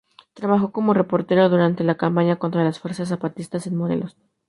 [0.33, 4.17] Trabajó como reportero durante la campaña contra las fuerzas zapatistas en Morelos.